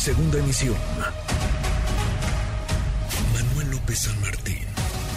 Segunda 0.00 0.38
emisión. 0.38 0.76
Manuel 3.34 3.70
López 3.70 3.98
San 3.98 4.18
Martín, 4.22 4.64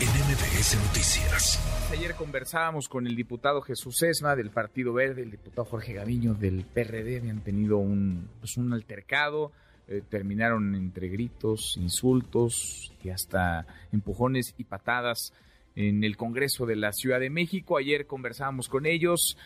en 0.01 0.09
MBS 0.09 0.75
Noticias. 0.87 1.89
Ayer 1.89 2.13
conversábamos 2.15 2.89
con 2.89 3.07
el 3.07 3.15
diputado 3.15 3.61
Jesús 3.61 4.03
Esma 4.03 4.35
del 4.35 4.49
Partido 4.49 4.91
Verde, 4.91 5.23
el 5.23 5.31
diputado 5.31 5.63
Jorge 5.63 5.93
Gaviño 5.93 6.33
del 6.33 6.65
PRD, 6.65 7.19
habían 7.19 7.45
tenido 7.45 7.77
un, 7.77 8.27
pues 8.41 8.57
un 8.57 8.73
altercado, 8.73 9.53
eh, 9.87 10.01
terminaron 10.09 10.75
entre 10.75 11.07
gritos, 11.07 11.77
insultos 11.77 12.91
y 13.05 13.09
hasta 13.09 13.65
empujones 13.93 14.53
y 14.57 14.65
patadas 14.65 15.31
en 15.77 16.03
el 16.03 16.17
Congreso 16.17 16.65
de 16.65 16.75
la 16.75 16.91
Ciudad 16.91 17.21
de 17.21 17.29
México. 17.29 17.77
Ayer 17.77 18.05
conversábamos 18.05 18.67
con 18.67 18.85
ellos, 18.85 19.37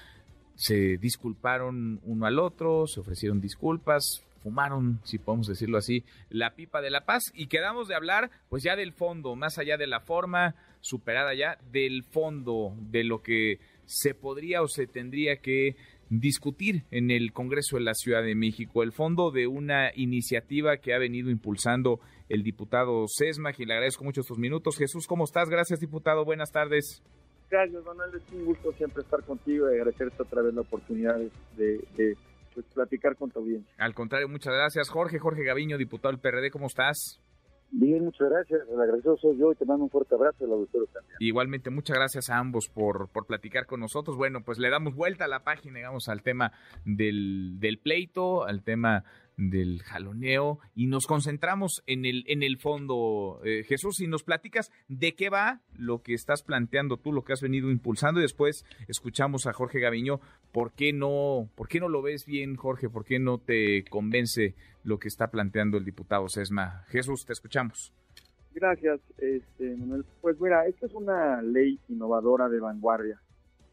se 0.56 0.98
disculparon 0.98 2.00
uno 2.06 2.26
al 2.26 2.40
otro, 2.40 2.88
se 2.88 3.02
ofrecieron 3.02 3.40
disculpas, 3.40 4.24
fumaron, 4.38 5.00
si 5.04 5.18
podemos 5.18 5.48
decirlo 5.48 5.78
así, 5.78 6.04
la 6.30 6.56
pipa 6.56 6.82
de 6.82 6.90
la 6.90 7.06
paz 7.06 7.24
y 7.34 7.48
quedamos 7.48 7.88
de 7.88 7.96
hablar 7.96 8.32
pues 8.50 8.64
ya 8.64 8.76
del 8.76 8.94
fondo, 8.94 9.36
más 9.36 9.58
allá 9.58 9.78
de 9.78 9.88
la 9.88 10.00
forma, 10.00 10.56
superada 10.82 11.34
ya, 11.34 11.58
del 11.72 12.04
fondo, 12.04 12.74
de 12.80 13.04
lo 13.04 13.22
que 13.22 13.60
se 13.86 14.14
podría 14.14 14.62
o 14.62 14.68
se 14.68 14.88
tendría 14.88 15.38
que 15.38 15.76
discutir 16.10 16.84
en 16.92 17.12
el 17.12 17.34
Congreso 17.34 17.78
de 17.78 17.84
la 17.84 17.94
Ciudad 17.94 18.24
de 18.24 18.36
México, 18.36 18.84
el 18.84 18.92
fondo 18.92 19.32
de 19.32 19.48
una 19.48 19.92
iniciativa 19.96 20.78
que 20.78 20.94
ha 20.94 20.98
venido 20.98 21.30
impulsando 21.30 22.00
el 22.30 22.44
diputado 22.44 23.06
Sesma, 23.08 23.52
y 23.58 23.66
le 23.66 23.74
agradezco 23.74 24.04
mucho 24.04 24.22
estos 24.22 24.38
minutos. 24.38 24.78
Jesús, 24.78 25.08
¿cómo 25.08 25.24
estás? 25.24 25.50
Gracias, 25.50 25.80
diputado. 25.80 26.26
Buenas 26.26 26.52
tardes. 26.52 27.02
Gracias, 27.50 27.84
Manuel. 27.86 28.12
Es 28.16 28.34
un 28.34 28.46
gusto 28.46 28.74
siempre 28.74 29.04
estar 29.04 29.24
contigo 29.24 29.70
y 29.70 29.76
agradecerte 29.76 30.22
otra 30.22 30.42
vez 30.42 30.54
la 30.54 30.62
oportunidad 30.62 31.18
de, 31.56 31.84
de 31.96 32.18
pues, 32.58 32.74
platicar 32.74 33.16
con 33.16 33.30
tu 33.30 33.38
audiencia. 33.38 33.72
Al 33.78 33.94
contrario, 33.94 34.28
muchas 34.28 34.52
gracias. 34.52 34.90
Jorge, 34.90 35.20
Jorge 35.20 35.44
Gaviño, 35.44 35.78
diputado 35.78 36.12
del 36.12 36.20
PRD, 36.20 36.50
¿cómo 36.50 36.66
estás? 36.66 37.22
Bien, 37.70 38.04
muchas 38.04 38.32
gracias. 38.32 38.62
El 38.68 38.82
agradecido 38.82 39.16
soy 39.18 39.38
yo 39.38 39.52
y 39.52 39.56
te 39.56 39.66
mando 39.66 39.84
un 39.84 39.92
fuerte 39.92 40.16
abrazo 40.16 40.44
el 40.44 40.52
auditorio 40.54 40.88
también. 40.92 41.18
Igualmente, 41.20 41.70
muchas 41.70 41.98
gracias 41.98 42.32
a 42.32 42.40
ambos 42.40 42.68
por, 42.68 43.10
por 43.10 43.28
platicar 43.28 43.68
con 43.68 43.80
nosotros. 43.80 44.18
Bueno, 44.18 44.40
pues 44.44 44.58
le 44.58 44.72
damos 44.72 44.96
vuelta 44.96 45.26
a 45.26 45.28
la 45.28 45.44
página, 45.44 45.78
digamos, 45.78 46.10
al 46.10 46.24
tema 46.24 46.52
del, 46.84 47.60
del 47.60 47.78
pleito, 47.78 48.44
al 48.44 48.64
tema 48.64 49.04
del 49.38 49.84
jaloneo 49.84 50.60
y 50.76 50.88
nos 50.88 51.06
concentramos 51.06 51.84
en 51.86 52.06
el, 52.06 52.24
en 52.28 52.44
el 52.44 52.58
fondo. 52.58 53.40
Eh, 53.46 53.64
Jesús, 53.64 53.98
si 53.98 54.08
nos 54.08 54.24
platicas 54.24 54.72
de 54.88 55.14
qué 55.14 55.30
va 55.30 55.62
lo 55.78 56.02
que 56.02 56.14
estás 56.14 56.42
planteando 56.44 56.98
tú, 56.98 57.14
lo 57.14 57.24
que 57.24 57.34
has 57.34 57.42
venido 57.42 57.70
impulsando 57.70 58.20
y 58.20 58.24
después 58.24 58.66
escuchamos 58.88 59.46
a 59.46 59.54
Jorge 59.54 59.80
Gaviño, 59.80 60.20
¿por 60.52 60.74
qué 60.74 60.92
no, 60.92 61.50
por 61.56 61.68
qué 61.68 61.80
no 61.80 61.88
lo 61.88 62.02
ves 62.02 62.26
bien, 62.26 62.56
Jorge? 62.56 62.90
¿Por 62.90 63.06
qué 63.06 63.20
no 63.20 63.38
te 63.38 63.86
convence 63.86 64.56
lo 64.84 64.98
que 64.98 65.08
está 65.08 65.28
planteando 65.28 65.78
el 65.78 65.86
diputado 65.86 66.28
Sesma? 66.28 66.84
Jesús, 66.88 67.26
te 67.26 67.34
escuchamos. 67.34 67.94
Gracias, 68.54 69.00
este, 69.20 69.76
Manuel. 69.76 70.04
Pues 70.20 70.42
mira, 70.42 70.66
esta 70.66 70.88
es 70.88 70.94
una 70.94 71.44
ley 71.44 71.80
innovadora 71.90 72.50
de 72.50 72.60
vanguardia. 72.60 73.22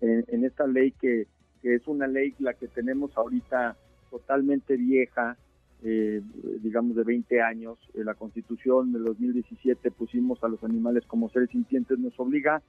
En, 0.02 0.26
en 0.28 0.44
esta 0.44 0.66
ley 0.66 0.92
que, 0.92 1.26
que 1.62 1.76
es 1.76 1.86
una 1.86 2.06
ley 2.06 2.34
la 2.38 2.52
que 2.52 2.68
tenemos 2.68 3.16
ahorita 3.16 3.78
totalmente 4.10 4.76
vieja, 4.76 5.38
eh, 5.82 6.22
digamos, 6.62 6.96
de 6.96 7.04
20 7.04 7.42
años. 7.42 7.78
En 7.94 8.06
la 8.06 8.14
Constitución 8.14 8.92
del 8.92 9.04
2017 9.04 9.90
pusimos 9.90 10.42
a 10.44 10.48
los 10.48 10.62
animales 10.64 11.04
como 11.06 11.28
seres 11.30 11.50
sintientes, 11.50 11.98
nos 11.98 12.18
obliga 12.18 12.62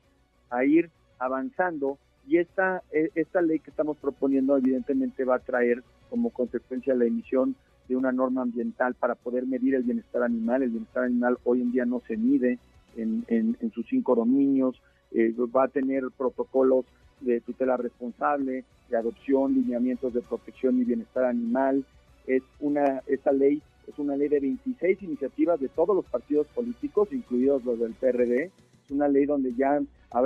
a 0.49 0.65
ir 0.65 0.89
avanzando 1.19 1.97
y 2.27 2.37
esta, 2.37 2.81
e, 2.91 3.09
esta 3.15 3.41
ley 3.41 3.59
que 3.59 3.69
estamos 3.69 3.97
proponiendo 3.97 4.57
evidentemente 4.57 5.23
va 5.23 5.35
a 5.35 5.39
traer 5.39 5.83
como 6.09 6.29
consecuencia 6.31 6.95
la 6.95 7.05
emisión 7.05 7.55
de 7.87 7.95
una 7.95 8.11
norma 8.11 8.41
ambiental 8.41 8.95
para 8.95 9.15
poder 9.15 9.45
medir 9.45 9.75
el 9.75 9.83
bienestar 9.83 10.23
animal. 10.23 10.63
El 10.63 10.71
bienestar 10.71 11.03
animal 11.03 11.37
hoy 11.43 11.61
en 11.61 11.71
día 11.71 11.85
no 11.85 12.01
se 12.07 12.17
mide 12.17 12.57
en, 12.95 13.25
en, 13.27 13.71
sus 13.71 13.85
cinco 13.87 14.15
dominios, 14.15 14.81
eh, 15.11 15.33
va 15.55 15.65
a 15.65 15.67
tener 15.67 16.03
protocolos 16.17 16.85
de 17.21 17.41
tutela 17.41 17.77
responsable, 17.77 18.63
de 18.89 18.97
adopción, 18.97 19.53
lineamientos 19.53 20.13
de 20.13 20.21
protección 20.21 20.79
y 20.79 20.85
bienestar 20.85 21.25
animal, 21.25 21.85
es 22.27 22.43
una 22.59 23.01
esta 23.07 23.31
ley 23.31 23.61
es 23.87 23.99
una 23.99 24.15
ley 24.15 24.27
de 24.29 24.39
26 24.39 25.01
iniciativas 25.03 25.59
de 25.59 25.69
todos 25.69 25.95
los 25.95 26.05
partidos 26.05 26.47
políticos, 26.47 27.09
incluidos 27.11 27.63
los 27.63 27.79
del 27.79 27.93
PRD. 27.93 28.51
Es 28.83 28.91
una 28.91 29.07
ley 29.07 29.25
donde 29.25 29.53
ya 29.53 29.79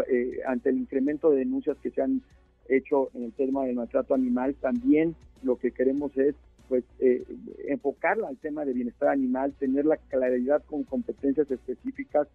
eh, 0.07 0.39
ante 0.45 0.69
el 0.69 0.77
incremento 0.77 1.29
de 1.29 1.39
denuncias 1.39 1.77
que 1.81 1.91
se 1.91 2.01
han 2.01 2.21
hecho 2.67 3.09
en 3.13 3.23
el 3.23 3.33
tema 3.33 3.65
del 3.65 3.75
maltrato 3.75 4.13
animal, 4.13 4.55
también 4.55 5.15
lo 5.43 5.57
que 5.57 5.71
queremos 5.71 6.15
es 6.17 6.35
pues 6.67 6.83
eh, 6.99 7.23
enfocarla 7.67 8.27
al 8.27 8.37
tema 8.37 8.63
de 8.63 8.73
bienestar 8.73 9.09
animal, 9.09 9.53
tener 9.57 9.85
la 9.85 9.97
claridad 9.97 10.63
con 10.65 10.83
competencias 10.83 11.49
específicas 11.49 12.27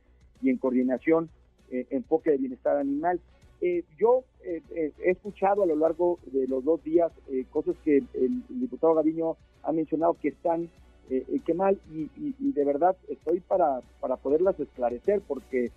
y 0.43 0.51
en 0.51 0.59
coordinación, 0.59 1.31
eh, 1.71 1.87
enfoque 1.91 2.33
de 2.33 2.39
bienestar 2.39 2.77
animal. 2.77 3.21
Eh, 3.61 3.85
yo 3.99 4.25
eh, 4.45 4.61
eh, 4.75 4.93
he 5.05 5.11
escuchado 5.11 5.63
a 5.63 5.67
lo 5.67 5.77
largo 5.77 6.19
de 6.27 6.47
los 6.47 6.65
dos 6.65 6.83
días 6.83 7.11
cosas 7.51 7.77
que 7.85 7.99
el, 8.15 8.43
diputado 8.49 8.95
Gaviño 8.95 9.37
ha 9.63 9.73
mencionado 9.73 10.17
que 10.21 10.29
están 10.29 10.69
que 11.09 11.55
mal 11.55 11.79
y, 11.93 12.09
de 12.39 12.65
verdad 12.65 12.97
estoy 13.09 13.41
para, 13.41 13.83
para 14.01 14.17
poderlas 14.17 14.59
esclarecer 14.59 15.21
porque 15.29 15.71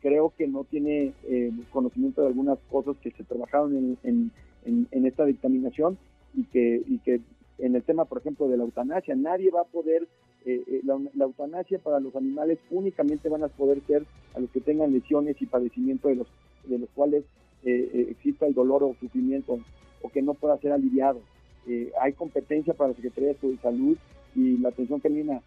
creo 0.00 0.32
que 0.38 0.46
no 0.46 0.62
tiene 0.62 1.12
conocimiento 1.72 2.22
de 2.22 2.28
algunas 2.28 2.58
cosas 2.70 2.96
que 2.98 3.10
se 3.10 3.24
trabajaron 3.24 3.98
en, 4.04 4.30
esta 4.92 5.24
dictaminación 5.24 5.98
y 6.34 6.44
que, 6.44 6.82
y 6.86 6.98
que 6.98 7.20
en 7.58 7.74
el 7.74 7.82
tema, 7.82 8.04
por 8.04 8.18
ejemplo, 8.18 8.48
de 8.48 8.56
la 8.56 8.64
eutanasia, 8.64 9.16
nadie 9.16 9.50
va 9.50 9.62
a 9.62 9.64
poder, 9.64 10.06
la, 10.44 11.00
la, 11.14 11.24
eutanasia 11.24 11.80
para 11.80 11.98
los 11.98 12.14
animales 12.14 12.58
únicamente 12.70 13.28
van 13.28 13.42
a 13.42 13.48
poder 13.48 13.80
ser 13.88 14.04
a 14.34 14.40
los 14.40 14.50
que 14.50 14.60
tengan 14.60 14.92
lesiones 14.92 15.40
y 15.42 15.46
padecimiento 15.46 16.08
de 16.08 16.16
los 16.16 16.28
de 16.66 16.78
los 16.78 16.88
cuales 16.90 17.24
eh, 17.64 17.90
eh, 17.94 18.06
exista 18.10 18.46
el 18.46 18.52
dolor 18.52 18.84
o 18.84 18.94
sufrimiento 19.00 19.58
o 20.02 20.08
que 20.10 20.20
no 20.20 20.34
pueda 20.34 20.58
ser 20.58 20.72
aliviado. 20.72 21.20
Eh, 21.66 21.90
hay 22.00 22.12
competencia 22.12 22.74
para 22.74 22.90
la 22.90 22.96
Secretaría 22.96 23.34
de 23.40 23.56
Salud 23.56 23.96
y 24.34 24.58
la 24.58 24.68
atención 24.68 25.00
canina. 25.00 25.40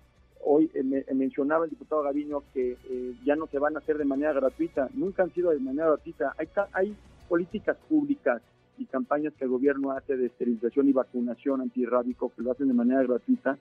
Hoy 0.44 0.72
mencionaba 1.13 1.66
el 1.66 1.72
diputado 1.72 2.03
Gaviño 2.03 2.41
que 2.53 2.77
ya 3.25 3.35
no 3.35 3.47
se 3.47 3.59
van 3.59 3.75
a 3.75 3.79
hacer 3.79 3.97
de 3.97 4.06
manera 4.06 4.31
gratuita, 4.31 4.88
nunca 4.94 5.23
han 5.23 5.33
sido 5.33 5.50
de 5.50 5.59
manera 5.59 5.88
gratuita. 5.88 6.33
Hay, 6.38 6.47
hay 6.73 6.95
políticas 7.27 7.75
públicas 7.89 8.41
y 8.77 8.85
campañas 8.85 9.33
que 9.33 9.44
el 9.44 9.50
gobierno 9.50 9.91
hace 9.91 10.16
de 10.16 10.27
esterilización 10.27 10.88
y 10.88 10.94
vacunación 10.94 11.61
antirrábico 11.61 12.31
que 12.33 12.44
lo 12.44 12.51
hacen 12.51 12.69
de 12.69 12.73
manera 12.73 13.03
gratuita 13.03 13.57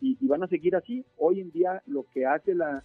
y, 0.00 0.16
van 0.26 0.44
a 0.44 0.48
seguir 0.48 0.76
así. 0.76 1.04
Hoy 1.18 1.40
en 1.40 1.50
día 1.50 1.82
lo 1.86 2.06
que 2.14 2.24
hace 2.24 2.54
la, 2.54 2.84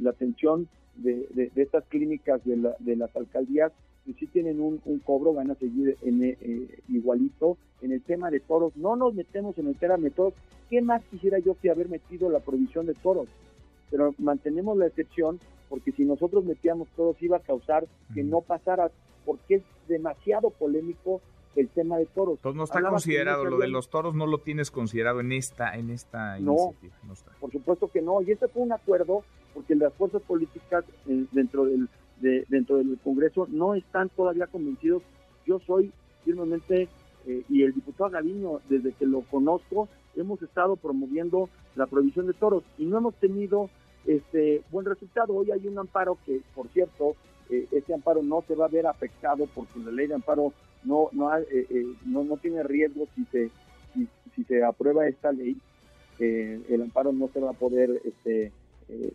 la 0.00 0.10
atención 0.10 0.68
de, 0.96 1.50
estas 1.56 1.84
clínicas 1.84 2.44
de, 2.44 2.56
la, 2.56 2.76
de 2.78 2.96
las 2.96 3.14
alcaldías, 3.16 3.72
que 4.04 4.12
sí 4.14 4.26
tienen 4.26 4.60
un, 4.60 4.78
cobro, 5.04 5.32
van 5.32 5.50
a 5.50 5.54
seguir 5.54 5.96
en, 6.02 6.22
eh, 6.22 6.68
igualito. 6.88 7.56
En 7.80 7.92
el 7.92 8.02
tema 8.02 8.30
de 8.30 8.40
toros, 8.40 8.76
no 8.76 8.96
nos 8.96 9.14
metemos 9.14 9.56
en 9.58 9.68
el 9.68 9.76
tema 9.76 9.96
de 9.96 10.10
toros. 10.10 10.34
¿Qué 10.68 10.82
más 10.82 11.02
quisiera 11.10 11.38
yo 11.38 11.56
que 11.60 11.70
haber 11.70 11.88
metido 11.88 12.30
la 12.30 12.40
provisión 12.40 12.86
de 12.86 12.94
toros? 12.94 13.28
Pero 13.90 14.14
mantenemos 14.18 14.76
la 14.76 14.86
excepción 14.86 15.38
porque 15.68 15.92
si 15.92 16.04
nosotros 16.04 16.44
metíamos 16.44 16.88
toros 16.96 17.20
iba 17.22 17.38
a 17.38 17.40
causar 17.40 17.86
que 18.14 18.22
no 18.22 18.42
pasara, 18.42 18.90
porque 19.24 19.56
es 19.56 19.62
demasiado 19.88 20.50
polémico 20.50 21.20
el 21.56 21.68
tema 21.68 21.98
de 21.98 22.06
toros. 22.06 22.36
Entonces 22.36 22.56
no 22.56 22.64
está 22.64 22.82
considerado, 22.82 23.44
lo 23.44 23.58
de 23.58 23.68
los 23.68 23.88
toros 23.88 24.14
no 24.14 24.26
lo 24.26 24.38
tienes 24.38 24.70
considerado 24.70 25.20
en 25.20 25.32
esta, 25.32 25.76
en 25.76 25.90
esta 25.90 26.38
iniciativa. 26.38 26.94
No, 27.04 27.14
por 27.40 27.52
supuesto 27.52 27.88
que 27.88 28.02
no. 28.02 28.22
Y 28.22 28.32
este 28.32 28.48
fue 28.48 28.62
un 28.62 28.72
acuerdo 28.72 29.24
porque 29.52 29.74
las 29.74 29.92
fuerzas 29.94 30.22
políticas 30.22 30.84
eh, 31.08 31.24
dentro 31.32 31.64
del 31.64 31.88
dentro 32.20 32.76
del 32.76 32.98
Congreso 33.02 33.46
no 33.50 33.74
están 33.74 34.08
todavía 34.08 34.46
convencidos. 34.46 35.02
Yo 35.46 35.60
soy 35.60 35.92
firmemente 36.24 36.88
eh, 37.26 37.42
y 37.48 37.62
el 37.62 37.74
diputado 37.74 38.10
Gaviño, 38.10 38.60
desde 38.68 38.92
que 38.92 39.06
lo 39.06 39.22
conozco, 39.22 39.88
hemos 40.16 40.40
estado 40.42 40.76
promoviendo 40.76 41.48
la 41.76 41.86
provisión 41.86 42.26
de 42.26 42.34
toros 42.34 42.62
y 42.78 42.84
no 42.84 42.98
hemos 42.98 43.14
tenido 43.16 43.68
este 44.06 44.62
buen 44.70 44.86
resultado. 44.86 45.34
Hoy 45.34 45.50
hay 45.50 45.66
un 45.66 45.78
amparo 45.78 46.18
que, 46.24 46.40
por 46.54 46.68
cierto, 46.68 47.16
eh, 47.50 47.66
este 47.72 47.94
amparo 47.94 48.22
no 48.22 48.42
se 48.46 48.54
va 48.54 48.66
a 48.66 48.68
ver 48.68 48.86
afectado 48.86 49.46
porque 49.54 49.78
la 49.80 49.90
ley 49.90 50.06
de 50.06 50.14
amparo 50.14 50.52
no 50.84 51.08
no 51.12 51.30
no, 52.04 52.24
no 52.24 52.36
tiene 52.38 52.62
riesgo 52.62 53.06
si 53.14 53.24
se 53.26 53.50
si, 54.34 54.44
se 54.44 54.64
aprueba 54.64 55.06
esta 55.06 55.32
ley. 55.32 55.56
el 56.18 56.82
amparo 56.82 57.12
no 57.12 57.28
se 57.28 57.40
va 57.40 57.50
a 57.50 57.54
poder 57.54 58.02
este, 58.04 58.52
eh, 58.88 59.12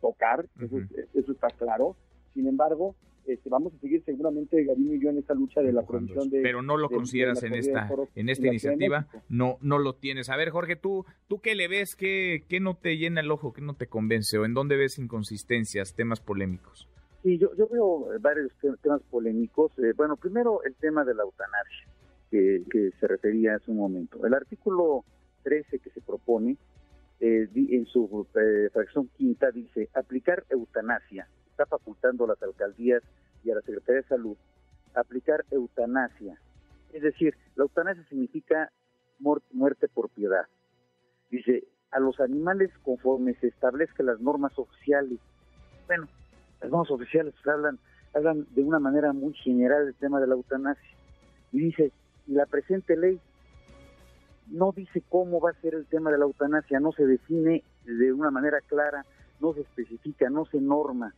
tocar, 0.00 0.46
eso, 0.60 0.78
eso, 1.14 1.32
está 1.32 1.48
claro. 1.50 1.96
Sin 2.34 2.46
embargo, 2.48 2.94
este, 3.26 3.48
vamos 3.48 3.74
a 3.74 3.78
seguir 3.78 4.02
seguramente 4.04 4.62
Gabino 4.64 4.94
y 4.94 5.00
yo 5.00 5.10
en 5.10 5.18
esta 5.18 5.34
lucha 5.34 5.60
de 5.60 5.72
la 5.72 5.82
provisión 5.84 6.30
de... 6.30 6.42
Pero 6.42 6.62
no 6.62 6.76
lo 6.76 6.88
consideras 6.88 7.42
en 7.42 7.54
esta 7.54 7.90
en 8.14 8.28
esta 8.28 8.46
iniciativa, 8.46 9.08
no 9.28 9.58
no 9.60 9.78
lo 9.78 9.94
tienes. 9.94 10.28
A 10.28 10.36
ver, 10.36 10.50
Jorge, 10.50 10.76
¿tú 10.76 11.04
tú 11.26 11.40
qué 11.40 11.54
le 11.54 11.66
ves? 11.66 11.96
¿Qué, 11.96 12.44
¿Qué 12.48 12.60
no 12.60 12.76
te 12.76 12.96
llena 12.96 13.20
el 13.20 13.30
ojo? 13.30 13.52
¿Qué 13.52 13.62
no 13.62 13.74
te 13.74 13.88
convence? 13.88 14.38
¿O 14.38 14.44
en 14.44 14.54
dónde 14.54 14.76
ves 14.76 14.98
inconsistencias, 14.98 15.94
temas 15.94 16.20
polémicos? 16.20 16.88
Sí, 17.22 17.38
yo, 17.38 17.54
yo 17.56 17.68
veo 17.68 18.08
varios 18.20 18.52
temas 18.82 19.02
polémicos. 19.10 19.72
Eh, 19.78 19.92
bueno, 19.96 20.16
primero 20.16 20.62
el 20.62 20.74
tema 20.76 21.04
de 21.04 21.14
la 21.14 21.22
eutanasia, 21.22 21.86
que, 22.30 22.62
que 22.70 22.90
se 23.00 23.06
refería 23.06 23.56
hace 23.56 23.70
un 23.70 23.78
momento. 23.78 24.24
El 24.24 24.34
artículo 24.34 25.04
13 25.42 25.78
que 25.78 25.90
se 25.90 26.00
propone, 26.00 26.56
eh, 27.20 27.48
en 27.54 27.86
su 27.86 28.26
eh, 28.34 28.68
fracción 28.72 29.08
quinta 29.16 29.50
dice, 29.50 29.88
aplicar 29.94 30.44
eutanasia, 30.50 31.28
está 31.48 31.64
facultando 31.64 32.24
a 32.24 32.28
las 32.28 32.42
alcaldías 32.42 33.02
y 33.42 33.50
a 33.50 33.54
la 33.54 33.62
Secretaría 33.62 34.02
de 34.02 34.08
Salud, 34.08 34.36
aplicar 34.94 35.44
eutanasia. 35.50 36.38
Es 36.92 37.02
decir, 37.02 37.34
la 37.54 37.64
eutanasia 37.64 38.04
significa 38.08 38.70
muerte 39.18 39.88
por 39.88 40.10
piedad. 40.10 40.46
Dice, 41.30 41.64
a 41.90 42.00
los 42.00 42.20
animales 42.20 42.70
conforme 42.82 43.34
se 43.34 43.48
establezcan 43.48 44.06
las 44.06 44.20
normas 44.20 44.52
oficiales. 44.58 45.18
Bueno, 45.86 46.08
normas 46.70 46.90
oficiales 46.90 47.34
hablan, 47.46 47.78
hablan 48.14 48.46
de 48.54 48.62
una 48.62 48.78
manera 48.78 49.12
muy 49.12 49.34
general 49.34 49.86
del 49.86 49.94
tema 49.94 50.20
de 50.20 50.26
la 50.26 50.34
eutanasia. 50.34 50.96
Y 51.52 51.60
dice, 51.60 51.92
la 52.26 52.46
presente 52.46 52.96
ley 52.96 53.20
no 54.48 54.72
dice 54.72 55.02
cómo 55.08 55.40
va 55.40 55.50
a 55.50 55.60
ser 55.60 55.74
el 55.74 55.86
tema 55.86 56.10
de 56.10 56.18
la 56.18 56.24
eutanasia, 56.24 56.80
no 56.80 56.92
se 56.92 57.06
define 57.06 57.64
de 57.84 58.12
una 58.12 58.30
manera 58.30 58.60
clara, 58.60 59.04
no 59.40 59.52
se 59.54 59.62
especifica, 59.62 60.30
no 60.30 60.44
se 60.46 60.60
norma. 60.60 61.14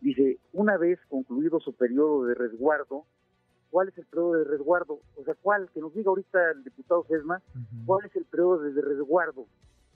Dice, 0.00 0.38
una 0.52 0.76
vez 0.76 0.98
concluido 1.08 1.60
su 1.60 1.72
periodo 1.72 2.24
de 2.26 2.34
resguardo, 2.34 3.04
¿cuál 3.70 3.88
es 3.88 3.98
el 3.98 4.06
periodo 4.06 4.34
de 4.34 4.44
resguardo? 4.44 5.00
O 5.16 5.24
sea, 5.24 5.34
¿cuál? 5.40 5.70
Que 5.72 5.80
nos 5.80 5.94
diga 5.94 6.10
ahorita 6.10 6.50
el 6.52 6.64
diputado 6.64 7.04
Sesma, 7.08 7.42
¿cuál 7.86 8.04
es 8.06 8.14
el 8.16 8.24
periodo 8.24 8.58
de 8.58 8.80
resguardo? 8.82 9.46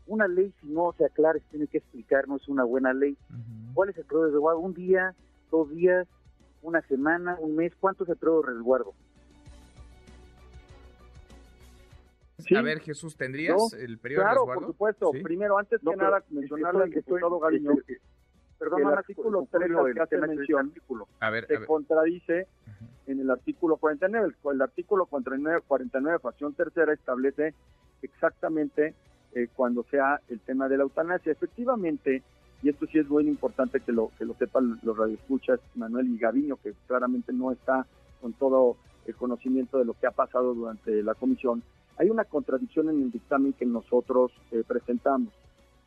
Una 0.08 0.26
ley, 0.26 0.52
si 0.60 0.68
no 0.68 0.92
se 0.96 1.04
aclara, 1.04 1.38
se 1.38 1.44
tiene 1.50 1.66
que 1.66 1.78
explicar, 1.78 2.26
no 2.26 2.36
es 2.36 2.48
una 2.48 2.64
buena 2.64 2.92
ley. 2.92 3.16
¿Cuál 3.74 3.90
es 3.90 3.98
el 3.98 4.04
periodo 4.04 4.24
de 4.24 4.32
resguardo? 4.32 4.58
¿Un 4.60 4.74
día, 4.74 5.14
dos 5.50 5.70
días, 5.70 6.08
una 6.62 6.82
semana, 6.82 7.36
un 7.40 7.54
mes? 7.54 7.72
¿Cuánto 7.78 8.04
es 8.04 8.10
el 8.10 8.16
periodo 8.16 8.42
de 8.42 8.48
resguardo? 8.54 8.94
A 12.56 12.62
ver, 12.62 12.80
Jesús, 12.80 13.16
¿tendrías 13.16 13.74
el 13.74 13.98
periodo 13.98 14.22
claro, 14.22 14.34
de 14.34 14.40
resguardo? 14.40 14.60
por 14.60 14.72
supuesto. 14.72 15.10
Primero, 15.22 15.58
antes 15.58 15.80
que 15.80 15.96
nada, 15.96 16.24
mencionarle 16.30 16.84
al 16.84 16.90
diputado 16.90 17.38
Galiño 17.38 17.74
perdón, 18.58 18.80
el 18.82 18.88
artículo 18.88 19.48
3 19.50 19.70
que 19.94 20.00
hace 20.00 20.18
mención 20.18 20.72
a 21.20 21.30
ver, 21.30 21.46
se 21.46 21.64
contradice 21.64 22.48
en 23.06 23.20
el 23.20 23.30
artículo 23.30 23.76
49. 23.76 24.34
El, 24.52 24.62
artículo 24.62 25.06
49, 25.06 25.62
49, 25.66 26.18
fracción 26.18 26.54
tercera, 26.54 26.92
establece 26.92 27.54
exactamente 28.02 28.94
eh, 29.34 29.48
cuando 29.54 29.84
sea 29.84 30.20
el 30.28 30.40
tema 30.40 30.68
de 30.68 30.76
la 30.76 30.84
eutanasia. 30.84 31.32
Efectivamente, 31.32 32.22
y 32.62 32.68
esto 32.68 32.86
sí 32.86 32.98
es 32.98 33.08
muy 33.08 33.28
importante 33.28 33.80
que 33.80 33.92
lo 33.92 34.10
que 34.18 34.24
lo 34.24 34.34
sepan 34.34 34.78
los 34.82 34.96
radioescuchas, 34.96 35.60
Manuel 35.74 36.08
y 36.08 36.18
Gaviño, 36.18 36.56
que 36.56 36.74
claramente 36.86 37.32
no 37.32 37.52
está 37.52 37.86
con 38.20 38.32
todo 38.32 38.76
el 39.06 39.14
conocimiento 39.14 39.78
de 39.78 39.84
lo 39.84 39.94
que 39.94 40.06
ha 40.06 40.10
pasado 40.10 40.54
durante 40.54 41.02
la 41.02 41.14
comisión, 41.14 41.62
hay 41.98 42.10
una 42.10 42.24
contradicción 42.24 42.88
en 42.88 43.02
el 43.02 43.10
dictamen 43.10 43.52
que 43.52 43.66
nosotros 43.66 44.30
eh, 44.52 44.62
presentamos 44.66 45.32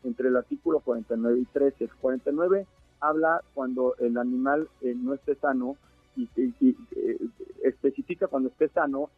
entre 0.03 0.27
el 0.27 0.35
artículo 0.35 0.81
49 0.81 1.39
y 1.39 1.45
13. 1.45 1.85
El 1.85 1.89
49 1.95 2.67
habla 2.99 3.41
cuando 3.53 3.95
el 3.97 4.17
animal 4.17 4.67
eh, 4.81 4.93
no 4.95 5.13
esté 5.13 5.35
sano 5.35 5.77
y, 6.17 6.27
eh, 6.35 7.17
especifica 7.63 8.27
cuando 8.27 8.49
esté 8.49 8.67
sano, 8.67 9.09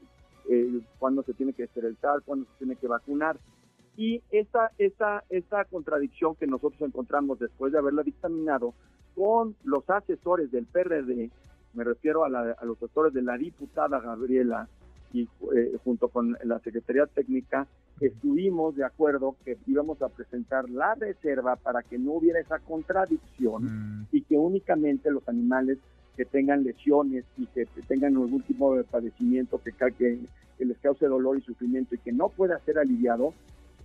cuando 1.00 1.24
se 1.24 1.34
tiene 1.34 1.54
que 1.54 1.64
esterilizar, 1.64 2.22
cuando 2.24 2.46
se 2.46 2.52
tiene 2.60 2.75
que 2.75 2.88
vacunar. 2.88 3.38
Y 3.95 4.22
esta, 4.31 4.72
esta, 4.78 5.24
esta 5.30 5.66
contradicción 5.66 6.36
que 6.36 6.48
nosotros 6.48 6.81
encontramos 6.81 7.40
después 7.40 7.72
de 7.72 7.80
haberla 7.80 8.04
dictaminado 8.04 8.74
con 9.16 9.56
los 9.63 9.88
asesores 9.90 10.51
del 10.51 10.66
PRD, 10.66 11.30
me 11.74 11.84
refiero 11.84 12.24
a, 12.24 12.28
a 12.28 12.66
los 12.66 12.78
asesores 12.78 13.13
de 13.13 13.22
la 13.22 13.38
diputada 13.38 14.00
Gabriela 14.00 14.68
y 15.13 15.30
eh, 15.56 15.78
junto 15.84 16.07
con 16.10 16.36
la 16.44 16.60
Secretaría 16.60 17.06
Técnica 17.06 17.68
estuvimos 18.00 18.75
de 18.75 18.84
acuerdo 18.84 19.36
que 19.45 19.57
íbamos 19.68 20.01
a 20.01 20.10
presentar 20.10 20.68
la 20.69 20.96
reserva 20.96 21.56
para 21.56 21.84
que 21.84 22.00
no 22.00 22.13
hubiera 22.13 22.39
esa 22.39 22.60
contradicción 22.60 24.01
mm. 24.01 24.07
y 24.12 24.22
que 24.24 24.36
únicamente 24.36 25.12
los 25.12 25.28
animales 25.30 25.78
que 26.18 26.25
tengan 26.25 26.63
lesiones 26.63 27.25
y 27.38 27.46
que 27.48 27.68
tengan 27.88 28.16
algún 28.16 28.42
tipo 28.42 28.75
de 28.75 28.84
padecimiento 28.84 29.62
que, 29.62 29.72
que, 29.72 30.19
que 30.57 30.66
les 30.66 30.78
cause 30.80 31.06
dolor 31.06 31.38
y 31.38 31.42
sufrimiento 31.42 31.96
y 31.96 32.00
que 32.00 32.12
no 32.12 32.30
pueda 32.30 32.60
ser 32.60 32.78
aliviado, 32.78 33.34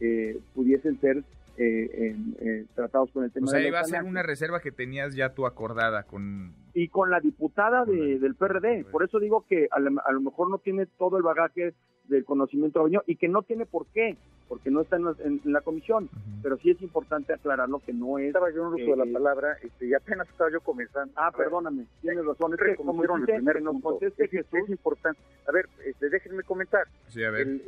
eh, 0.00 0.38
pudiesen 0.54 1.00
ser 1.00 1.24
eh, 1.60 2.14
eh, 2.40 2.66
tratados 2.74 3.10
con 3.10 3.24
el 3.24 3.32
tema. 3.32 3.46
O 3.46 3.50
sea, 3.50 3.60
iba 3.60 3.80
a 3.80 3.84
ser 3.84 4.04
una 4.04 4.22
reserva 4.22 4.60
que 4.60 4.70
tenías 4.70 5.14
ya 5.14 5.34
tú 5.34 5.44
acordada 5.44 6.04
con... 6.04 6.54
Y 6.72 6.88
con 6.88 7.10
la 7.10 7.18
diputada 7.18 7.84
del 7.84 8.34
PRD. 8.36 8.84
Por 8.84 9.02
eso 9.02 9.18
digo 9.18 9.44
que 9.48 9.66
a 9.72 9.80
lo, 9.80 10.20
mejor 10.20 10.50
no 10.50 10.58
tiene 10.58 10.86
todo 10.86 11.16
el 11.16 11.24
bagaje 11.24 11.74
del 12.08 12.24
conocimiento 12.24 12.86
y 13.06 13.16
que 13.16 13.28
no 13.28 13.42
tiene 13.42 13.66
por 13.66 13.86
qué 13.86 14.16
porque 14.48 14.70
no 14.70 14.80
está 14.80 14.96
en, 14.96 15.40
la 15.44 15.60
comisión, 15.60 16.08
pero 16.42 16.56
sí 16.56 16.70
es 16.70 16.80
importante 16.80 17.34
aclararlo 17.34 17.80
que 17.80 17.92
no 17.92 18.18
es... 18.18 18.28
Estaba 18.28 18.50
yo 18.50 18.62
en 18.62 18.82
uso 18.82 18.90
de 18.92 18.96
la 18.96 19.04
eh, 19.04 19.12
palabra 19.12 19.58
este, 19.62 19.86
y 19.86 19.94
apenas 19.94 20.28
estaba 20.28 20.50
yo 20.50 20.60
comenzando. 20.62 21.12
Ah, 21.16 21.30
perdóname, 21.30 21.84
tienes 22.00 22.24
razón, 22.24 22.54
es 22.54 22.60
que 22.60 22.76
como 22.76 23.02
el 23.02 23.24
primer 23.24 23.62
nos 23.62 23.80
conteste 23.82 24.24
es, 24.24 24.32
es 24.32 24.68
importante. 24.68 25.20
A 25.46 25.52
ver, 25.52 25.68
este, 25.84 26.08
déjenme 26.08 26.42
comentar. 26.42 26.88
Sí, 27.08 27.22
a 27.22 27.30
ver. 27.30 27.60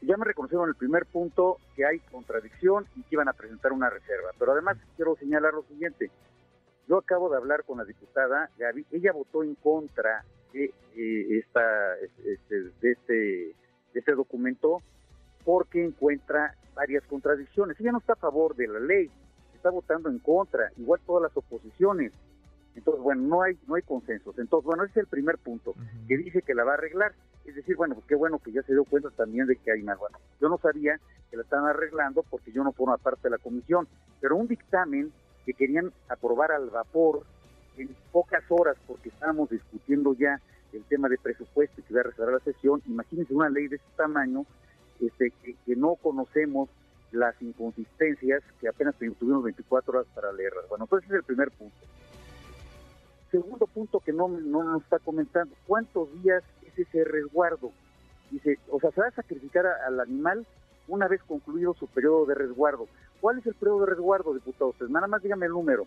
ya 0.00 0.16
me 0.16 0.24
reconocieron 0.24 0.68
el 0.68 0.74
primer 0.74 1.04
punto 1.06 1.58
que 1.76 1.84
hay 1.84 1.98
contradicción 2.10 2.86
y 2.96 3.02
que 3.02 3.16
iban 3.16 3.28
a 3.28 3.34
presentar 3.34 3.72
una 3.72 3.90
reserva, 3.90 4.30
pero 4.38 4.52
además 4.52 4.78
quiero 4.96 5.14
señalar 5.16 5.52
lo 5.52 5.62
siguiente. 5.64 6.10
Yo 6.88 6.98
acabo 6.98 7.30
de 7.30 7.36
hablar 7.36 7.64
con 7.64 7.78
la 7.78 7.84
diputada 7.84 8.50
Gaby, 8.58 8.86
ella 8.90 9.12
votó 9.12 9.42
en 9.42 9.54
contra 9.54 10.24
de, 10.52 10.72
eh, 10.96 11.38
esta, 11.38 11.96
este, 12.24 12.70
de, 12.80 12.92
este, 12.92 13.54
de 13.92 14.00
este 14.00 14.14
documento 14.14 14.82
porque 15.44 15.84
encuentra 15.84 16.54
varias 16.74 17.04
contradicciones. 17.04 17.78
Ella 17.80 17.92
no 17.92 17.98
está 17.98 18.14
a 18.14 18.16
favor 18.16 18.54
de 18.56 18.68
la 18.68 18.80
ley, 18.80 19.10
está 19.54 19.70
votando 19.70 20.08
en 20.08 20.18
contra, 20.18 20.70
igual 20.76 21.00
todas 21.06 21.22
las 21.22 21.36
oposiciones. 21.36 22.12
Entonces, 22.74 23.02
bueno, 23.02 23.22
no 23.22 23.42
hay 23.42 23.58
no 23.66 23.74
hay 23.74 23.82
consensos. 23.82 24.38
Entonces, 24.38 24.66
bueno, 24.66 24.84
ese 24.84 24.92
es 24.92 25.04
el 25.04 25.06
primer 25.06 25.38
punto, 25.38 25.74
que 26.08 26.16
dice 26.16 26.42
que 26.42 26.54
la 26.54 26.64
va 26.64 26.72
a 26.72 26.74
arreglar. 26.74 27.12
Es 27.44 27.54
decir, 27.54 27.76
bueno, 27.76 27.94
pues 27.94 28.06
qué 28.06 28.14
bueno 28.14 28.38
que 28.38 28.52
ya 28.52 28.62
se 28.62 28.72
dio 28.72 28.84
cuenta 28.84 29.10
también 29.10 29.46
de 29.46 29.56
que 29.56 29.72
hay 29.72 29.82
más. 29.82 29.98
Bueno, 29.98 30.18
yo 30.40 30.48
no 30.48 30.58
sabía 30.58 30.98
que 31.30 31.36
la 31.36 31.42
están 31.42 31.66
arreglando 31.66 32.24
porque 32.30 32.52
yo 32.52 32.62
no 32.62 32.72
formo 32.72 32.96
parte 32.98 33.22
de 33.24 33.30
la 33.30 33.38
comisión, 33.38 33.88
pero 34.20 34.36
un 34.36 34.46
dictamen 34.46 35.12
que 35.44 35.54
querían 35.54 35.92
aprobar 36.08 36.52
al 36.52 36.70
vapor 36.70 37.24
en 37.76 37.88
pocas 38.12 38.44
horas 38.48 38.76
porque 38.86 39.08
estábamos 39.08 39.50
discutiendo 39.50 40.14
ya 40.14 40.40
el 40.72 40.84
tema 40.84 41.08
de 41.08 41.18
presupuesto 41.18 41.80
y 41.80 41.84
que 41.84 41.92
iba 41.92 42.00
a 42.00 42.04
reservar 42.04 42.34
la 42.34 42.40
sesión, 42.40 42.82
imagínense 42.86 43.34
una 43.34 43.48
ley 43.48 43.68
de 43.68 43.76
ese 43.76 43.84
tamaño 43.96 44.44
este, 45.00 45.32
que, 45.42 45.76
no 45.76 45.96
conocemos 45.96 46.68
las 47.10 47.40
inconsistencias 47.42 48.42
que 48.60 48.68
apenas 48.68 48.94
tuvimos 48.96 49.42
24 49.42 49.98
horas 49.98 50.06
para 50.14 50.32
leerlas. 50.32 50.68
Bueno, 50.68 50.84
entonces 50.84 51.08
ese 51.08 51.16
es 51.16 51.20
el 51.20 51.26
primer 51.26 51.50
punto. 51.50 51.76
Segundo 53.30 53.66
punto 53.66 54.00
que 54.00 54.12
no, 54.12 54.28
no 54.28 54.62
nos 54.62 54.82
está 54.82 54.98
comentando, 54.98 55.54
¿cuántos 55.66 56.08
días 56.22 56.42
es 56.66 56.86
ese 56.86 57.04
resguardo? 57.04 57.72
Dice, 58.30 58.58
o 58.70 58.80
sea, 58.80 58.90
se 58.92 59.00
va 59.00 59.08
a 59.08 59.12
sacrificar 59.12 59.66
al 59.66 60.00
animal 60.00 60.46
una 60.88 61.08
vez 61.08 61.22
concluido 61.22 61.74
su 61.74 61.86
periodo 61.86 62.26
de 62.26 62.34
resguardo. 62.34 62.86
¿Cuál 63.20 63.38
es 63.38 63.46
el 63.46 63.54
periodo 63.54 63.80
de 63.80 63.86
resguardo, 63.86 64.34
diputado? 64.34 64.70
Usted 64.70 64.88
nada 64.88 65.06
más 65.06 65.22
dígame 65.22 65.46
el 65.46 65.52
número. 65.52 65.86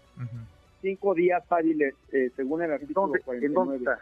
Cinco 0.82 1.13
días 1.13 1.44
hábiles, 1.50 1.96
eh, 2.12 2.32
según 2.36 2.62
el 2.62 2.72
artículo 2.72 3.13
¿En 3.27 3.54
dónde 3.54 3.77
está? 3.77 4.00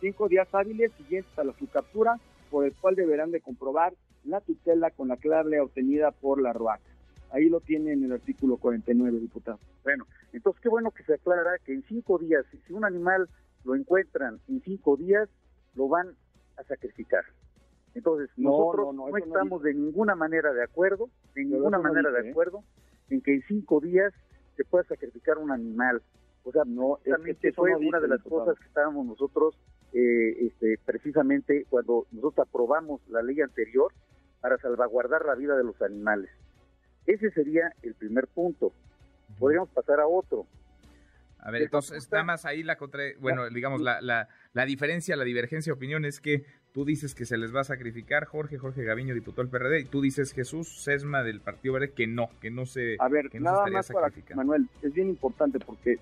Cinco 0.00 0.28
días 0.28 0.48
hábiles 0.52 0.92
siguientes 0.92 1.38
a 1.38 1.44
la, 1.44 1.52
su 1.54 1.68
captura 1.68 2.18
por 2.50 2.64
el 2.64 2.74
cual 2.74 2.94
deberán 2.94 3.30
de 3.30 3.40
comprobar 3.40 3.94
la 4.24 4.40
tutela 4.40 4.90
con 4.90 5.08
la 5.08 5.16
clave 5.16 5.60
obtenida 5.60 6.10
por 6.10 6.40
la 6.40 6.52
ROAC. 6.52 6.80
Ahí 7.30 7.48
lo 7.48 7.60
tiene 7.60 7.92
en 7.92 8.04
el 8.04 8.12
artículo 8.12 8.56
49, 8.56 9.18
diputado. 9.18 9.58
Bueno, 9.82 10.06
entonces 10.32 10.60
qué 10.62 10.68
bueno 10.68 10.90
que 10.90 11.02
se 11.04 11.14
aclarará 11.14 11.58
que 11.64 11.72
en 11.72 11.82
cinco 11.84 12.18
días, 12.18 12.44
si 12.66 12.72
un 12.72 12.84
animal 12.84 13.28
lo 13.64 13.74
encuentran 13.74 14.40
en 14.48 14.60
cinco 14.62 14.96
días, 14.96 15.28
lo 15.74 15.88
van 15.88 16.14
a 16.56 16.62
sacrificar. 16.64 17.24
Entonces, 17.94 18.30
nosotros 18.36 18.94
no, 18.94 19.16
estamos 19.16 19.62
de 19.62 19.74
ninguna 19.74 20.14
manera 20.14 20.52
de 20.52 20.62
acuerdo, 20.62 21.08
de 21.34 21.44
ninguna 21.44 21.78
manera 21.78 22.10
de 22.10 22.28
¿eh? 22.28 22.30
acuerdo, 22.30 22.62
en 23.08 23.22
que 23.22 23.34
en 23.34 23.42
cinco 23.48 23.80
días 23.80 24.12
se 24.56 24.64
pueda 24.64 24.84
sacrificar 24.84 25.38
un 25.38 25.50
animal. 25.50 26.02
O 26.44 26.52
sea, 26.52 26.62
no, 26.66 26.98
es 27.04 27.54
fue 27.54 27.74
una 27.74 27.98
de 27.98 28.08
las 28.08 28.22
cosas 28.22 28.58
que 28.58 28.66
estábamos 28.66 29.06
nosotros 29.06 29.58
eh, 29.98 30.46
este, 30.46 30.78
precisamente 30.84 31.64
cuando 31.70 32.06
nosotros 32.12 32.46
aprobamos 32.46 33.00
la 33.08 33.22
ley 33.22 33.40
anterior 33.40 33.94
para 34.42 34.58
salvaguardar 34.58 35.24
la 35.24 35.34
vida 35.34 35.56
de 35.56 35.64
los 35.64 35.80
animales. 35.80 36.28
Ese 37.06 37.30
sería 37.30 37.72
el 37.82 37.94
primer 37.94 38.26
punto. 38.26 38.72
Podríamos 39.38 39.70
pasar 39.70 40.00
a 40.00 40.06
otro. 40.06 40.46
A 41.38 41.50
ver, 41.50 41.62
entonces 41.62 41.98
está 41.98 42.24
más 42.24 42.44
ahí 42.44 42.62
la 42.62 42.76
contra, 42.76 43.02
bueno, 43.20 43.48
digamos 43.50 43.80
la, 43.80 44.00
la, 44.00 44.28
la 44.52 44.64
diferencia, 44.64 45.16
la 45.16 45.24
divergencia 45.24 45.72
de 45.72 45.76
opinión 45.76 46.04
es 46.04 46.20
que 46.20 46.44
tú 46.72 46.84
dices 46.84 47.14
que 47.14 47.24
se 47.24 47.36
les 47.36 47.54
va 47.54 47.60
a 47.60 47.64
sacrificar 47.64 48.24
Jorge, 48.24 48.58
Jorge 48.58 48.82
Gaviño, 48.84 49.14
diputado 49.14 49.42
del 49.42 49.50
PRD, 49.50 49.80
y 49.80 49.84
tú 49.84 50.00
dices 50.00 50.32
Jesús 50.32 50.82
Sesma 50.82 51.22
del 51.22 51.40
Partido 51.40 51.74
Verde 51.74 51.92
que 51.92 52.06
no, 52.06 52.30
que 52.40 52.50
no 52.50 52.66
se 52.66 52.96
A 52.98 53.08
ver, 53.08 53.28
que 53.30 53.38
nada 53.38 53.66
más 53.66 53.90
para 53.92 54.12
Manuel, 54.34 54.68
es 54.82 54.92
bien 54.92 55.08
importante 55.08 55.58
porque 55.60 55.98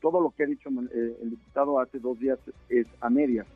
todo 0.00 0.20
lo 0.20 0.30
que 0.30 0.44
ha 0.44 0.46
dicho 0.46 0.68
eh, 0.68 1.16
el 1.22 1.30
diputado 1.30 1.78
hace 1.78 1.98
dos 1.98 2.18
días 2.18 2.38
es 2.68 2.86
a 3.00 3.08
medias. 3.08 3.46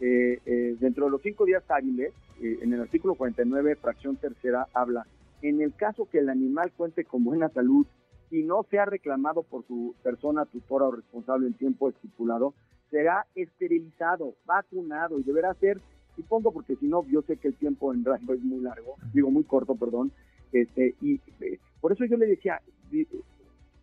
Eh, 0.00 0.40
eh, 0.44 0.76
dentro 0.80 1.06
de 1.06 1.12
los 1.12 1.22
cinco 1.22 1.44
días 1.44 1.62
hábiles, 1.68 2.12
eh, 2.42 2.58
en 2.60 2.72
el 2.72 2.80
artículo 2.80 3.14
49, 3.14 3.76
fracción 3.76 4.16
tercera, 4.16 4.66
habla, 4.74 5.06
en 5.40 5.60
el 5.60 5.74
caso 5.74 6.08
que 6.10 6.18
el 6.18 6.28
animal 6.28 6.72
cuente 6.76 7.04
con 7.04 7.24
buena 7.24 7.48
salud 7.48 7.86
y 8.34 8.42
no 8.42 8.66
sea 8.68 8.84
reclamado 8.84 9.44
por 9.44 9.64
su 9.64 9.94
persona 10.02 10.44
tutora 10.44 10.86
o 10.86 10.90
responsable 10.90 11.46
en 11.46 11.54
tiempo 11.54 11.88
estipulado, 11.88 12.52
será 12.90 13.24
esterilizado, 13.36 14.34
vacunado 14.44 15.20
y 15.20 15.22
deberá 15.22 15.54
ser, 15.54 15.80
y 16.16 16.22
pongo 16.22 16.50
porque 16.50 16.74
si 16.74 16.86
no, 16.86 17.04
yo 17.06 17.22
sé 17.22 17.36
que 17.36 17.48
el 17.48 17.54
tiempo 17.54 17.94
en 17.94 18.04
radio 18.04 18.34
es 18.34 18.42
muy 18.42 18.60
largo, 18.60 18.96
digo 19.12 19.30
muy 19.30 19.44
corto, 19.44 19.76
perdón, 19.76 20.10
este, 20.52 20.96
y 21.00 21.20
eh, 21.40 21.60
por 21.80 21.92
eso 21.92 22.06
yo 22.06 22.16
le 22.16 22.26
decía, 22.26 22.60
e, 22.90 23.06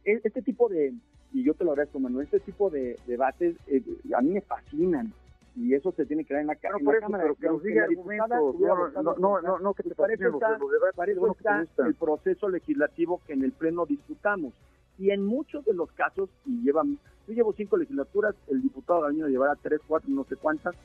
este 0.04 0.42
tipo 0.42 0.68
de, 0.68 0.94
y 1.32 1.44
yo 1.44 1.54
te 1.54 1.64
lo 1.64 1.72
agradezco, 1.72 2.02
Manuel, 2.02 2.26
este 2.26 2.42
tipo 2.42 2.70
de 2.70 2.98
debates 3.08 3.56
eh, 3.68 3.82
a 4.14 4.22
mí 4.22 4.32
me 4.32 4.42
fascinan 4.42 5.14
y 5.56 5.74
eso 5.74 5.92
se 5.92 6.06
tiene 6.06 6.24
que 6.24 6.34
dar 6.34 6.42
en 6.42 6.48
la, 6.48 6.54
eso, 6.54 7.08
Pero 7.12 7.36
que 7.36 7.48
nos 7.48 7.64
diga 7.64 7.84
argumentos, 7.84 8.56
no, 8.60 9.16
no, 9.18 9.42
no, 9.42 9.60
no, 9.60 9.74
que 9.74 9.84
te 9.84 9.90
eso 9.90 10.04
está, 10.06 10.58
para 10.96 11.12
eso 11.12 11.32
está 11.32 11.66
el 11.86 11.96
proceso 11.96 12.50
legislativo 12.50 13.22
que 13.28 13.34
en 13.34 13.44
el 13.44 13.52
Pleno 13.52 13.86
discutamos. 13.86 14.54
Y 14.98 15.10
en 15.12 15.26
muchos 15.26 15.66
de 15.66 15.74
los 15.74 15.92
casos, 15.94 16.30
y 16.46 16.62
llevan, 16.62 16.98
yo 17.28 17.34
llevo 17.34 17.54
cinco 17.54 17.78
legislaturas, 17.78 18.36
el 18.48 18.62
diputado 18.62 19.02
Galiño 19.02 19.28
llevará 19.28 19.56
tres, 19.56 19.82
cuatro, 19.88 20.10
no 20.10 20.24
sé 20.26 20.36
cuántas, 20.36 20.76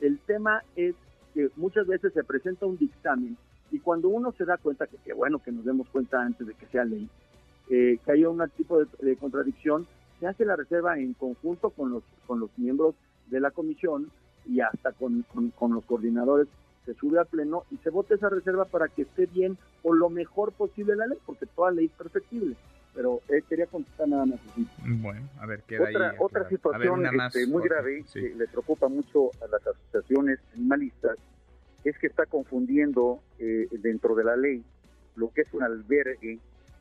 el 0.00 0.18
tema 0.20 0.62
es 0.76 0.94
que 1.34 1.50
muchas 1.56 1.86
veces 1.86 2.12
se 2.12 2.24
presenta 2.24 2.66
un 2.66 2.78
dictamen 2.78 3.36
y 3.70 3.80
cuando 3.80 4.08
uno 4.08 4.32
se 4.32 4.44
da 4.44 4.56
cuenta, 4.56 4.86
que 4.86 4.96
qué 5.04 5.12
bueno 5.12 5.40
que 5.40 5.52
nos 5.52 5.64
demos 5.64 5.88
cuenta 5.88 6.22
antes 6.22 6.46
de 6.46 6.54
que 6.54 6.66
sea 6.66 6.84
ley, 6.84 7.08
eh, 7.68 7.98
que 8.04 8.12
haya 8.12 8.28
un 8.28 8.42
tipo 8.56 8.78
de, 8.78 9.16
contradicción, 9.16 9.86
se 10.20 10.26
hace 10.26 10.44
la 10.44 10.56
reserva 10.56 10.98
en 10.98 11.14
conjunto 11.14 11.70
con 11.70 11.90
los, 11.90 12.04
con 12.26 12.40
los 12.40 12.50
miembros 12.56 12.94
de 13.26 13.40
la 13.40 13.50
comisión 13.50 14.10
y 14.46 14.60
hasta 14.60 14.92
con, 14.92 15.24
con, 15.54 15.74
los 15.74 15.84
coordinadores 15.84 16.48
se 16.84 16.94
sube 16.94 17.18
al 17.18 17.26
pleno 17.26 17.64
y 17.70 17.76
se 17.78 17.90
vota 17.90 18.14
esa 18.14 18.28
reserva 18.28 18.64
para 18.64 18.88
que 18.88 19.02
esté 19.02 19.26
bien 19.26 19.58
o 19.82 19.92
lo 19.92 20.08
mejor 20.08 20.52
posible 20.52 20.94
la 20.94 21.06
ley, 21.06 21.18
porque 21.26 21.46
toda 21.46 21.72
ley 21.72 21.86
es 21.86 21.92
perfectible. 21.92 22.54
Pero 22.94 23.20
eh, 23.28 23.42
quería 23.46 23.66
contestar 23.66 24.08
nada 24.08 24.24
más 24.24 24.40
Bueno, 24.84 25.28
a 25.38 25.46
ver, 25.46 25.62
qué 25.66 25.78
otra, 25.78 26.14
otra 26.18 26.48
situación 26.48 27.04
este, 27.04 27.46
muy 27.46 27.62
grave 27.62 28.04
que 28.10 28.34
le 28.34 28.46
preocupa 28.46 28.88
mucho 28.88 29.32
a 29.42 29.48
las 29.48 29.66
asociaciones 29.66 30.38
animalistas 30.54 31.18
es 31.84 31.98
que 31.98 32.06
está 32.06 32.24
confundiendo 32.24 33.20
eh, 33.38 33.68
dentro 33.70 34.14
de 34.14 34.24
la 34.24 34.36
ley 34.36 34.64
lo 35.14 35.30
que 35.30 35.42
es 35.42 35.52
un 35.52 35.62
albergue, 35.62 36.38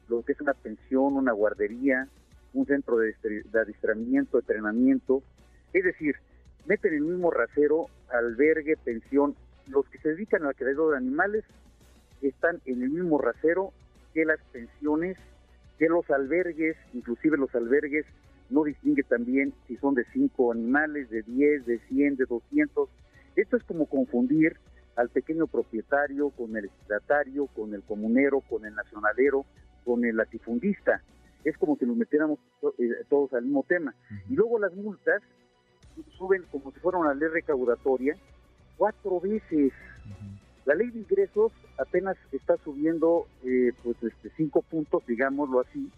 lo 0.07 0.23
que 0.23 0.33
es 0.33 0.41
una 0.41 0.53
pensión, 0.53 1.15
una 1.15 1.31
guardería, 1.31 2.07
un 2.53 2.65
centro 2.65 2.97
de, 2.97 3.15
de 3.21 3.59
adiestramiento, 3.59 4.39
entrenamiento. 4.39 5.23
Es 5.73 5.83
decir, 5.83 6.15
meten 6.65 6.93
en 6.93 6.99
el 6.99 7.05
mismo 7.05 7.31
rasero 7.31 7.87
albergue, 8.09 8.77
pensión. 8.77 9.35
Los 9.67 9.87
que 9.89 9.97
se 9.99 10.09
dedican 10.09 10.43
a 10.43 10.47
la 10.47 10.53
criadero 10.53 10.91
de 10.91 10.97
animales 10.97 11.43
están 12.21 12.61
en 12.65 12.83
el 12.83 12.89
mismo 12.89 13.19
rasero 13.19 13.71
que 14.13 14.25
las 14.25 14.39
pensiones, 14.51 15.17
que 15.77 15.89
los 15.89 16.09
albergues, 16.09 16.77
inclusive 16.93 17.37
los 17.37 17.53
albergues 17.55 18.05
no 18.49 18.63
distingue 18.63 19.03
también 19.03 19.53
si 19.67 19.75
son 19.77 19.95
de 19.95 20.05
cinco 20.13 20.51
animales, 20.51 21.09
de 21.09 21.23
10, 21.23 21.65
de 21.65 21.79
100, 21.87 22.15
de 22.17 22.25
200. 22.25 22.89
Esto 23.35 23.57
es 23.57 23.63
como 23.63 23.87
confundir 23.87 24.57
al 24.95 25.09
pequeño 25.09 25.47
propietario 25.47 26.29
con 26.29 26.55
el 26.55 26.65
estatario, 26.65 27.47
con 27.47 27.73
el 27.73 27.83
comunero, 27.83 28.41
con 28.41 28.65
el 28.65 28.73
nacionalero, 28.75 29.45
con 29.83 30.05
el 30.05 30.15
latifundista. 30.15 31.01
Es 31.43 31.57
como 31.57 31.75
si 31.75 31.85
nos 31.85 31.97
metiéramos 31.97 32.39
eh, 32.79 32.89
todos 33.09 33.33
al 33.33 33.43
mismo 33.43 33.65
tema. 33.67 33.93
Y 34.29 34.35
luego 34.35 34.57
las 34.57 34.73
multas 34.73 35.21
suben 36.17 36.43
como 36.51 36.71
si 36.71 36.79
fuera 36.79 36.97
una 36.97 37.13
ley 37.13 37.29
recaudatoria 37.29 38.15
cuatro 38.77 39.19
veces. 39.19 39.71
La 40.65 40.75
ley 40.75 40.89
de 40.89 40.99
ingresos 40.99 41.51
apenas 41.77 42.17
está 42.31 42.57
subiendo 42.57 43.27
eh, 43.43 43.71
pues 43.83 43.97
este 44.01 44.31
cinco 44.35 44.61
puntos, 44.63 45.05
digámoslo 45.05 45.61
así, 45.61 45.91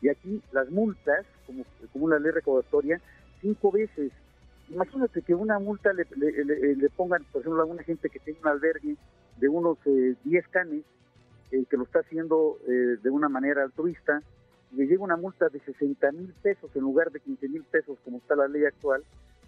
y 0.00 0.08
aquí 0.08 0.42
las 0.52 0.70
multas, 0.70 1.26
como, 1.46 1.64
como 1.92 2.06
una 2.06 2.18
ley 2.18 2.30
recaudatoria, 2.30 3.00
cinco 3.40 3.70
veces. 3.70 4.12
Imagínate 4.70 5.22
que 5.22 5.34
una 5.34 5.58
multa 5.58 5.92
le, 5.92 6.06
le, 6.14 6.90
pongan, 6.90 7.24
por 7.32 7.42
ejemplo, 7.42 7.62
a 7.62 7.66
una 7.66 7.82
gente 7.82 8.08
que 8.08 8.18
tiene 8.18 8.38
un 8.40 8.48
albergue 8.48 8.96
de 9.36 9.48
unos 9.48 9.78
eh, 9.86 10.14
10 10.24 10.48
canes, 10.48 10.84
eh, 11.50 11.64
que 11.68 11.76
lo 11.76 11.84
está 11.84 12.00
haciendo 12.00 12.58
eh, 12.66 12.96
de 13.02 13.10
una 13.10 13.28
manera 13.28 13.62
altruista, 13.62 14.22
le 14.72 14.86
llega 14.86 15.04
una 15.04 15.16
multa 15.16 15.48
de 15.48 15.60
60 15.60 16.12
mil 16.12 16.34
pesos 16.42 16.70
en 16.74 16.82
lugar 16.82 17.10
de 17.12 17.20
15 17.20 17.48
mil 17.48 17.62
pesos 17.64 17.98
como 18.04 18.18
está 18.18 18.34
la 18.34 18.48
ley 18.48 18.64
actual, 18.64 19.04